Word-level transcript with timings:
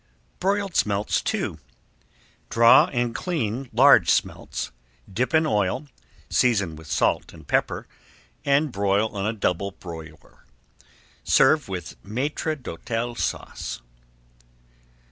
BROILED 0.39 0.75
SMELTS 0.75 1.21
II 1.31 1.57
Draw 2.49 2.85
and 2.87 3.13
clean 3.13 3.69
large 3.71 4.09
smelts, 4.09 4.71
dip 5.07 5.31
in 5.31 5.45
oil, 5.45 5.89
season 6.27 6.75
with 6.75 6.87
salt 6.89 7.33
and 7.33 7.47
pepper, 7.47 7.87
and 8.43 8.71
broil 8.71 9.15
on 9.15 9.27
a 9.27 9.33
double 9.33 9.69
broiler. 9.69 10.47
Serve 11.23 11.69
with 11.69 12.01
Maître 12.03 12.55
d'Hôtel 12.59 13.15
Sauce. 13.15 13.83